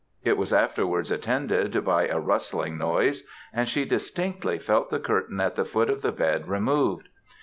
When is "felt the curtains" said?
4.57-5.39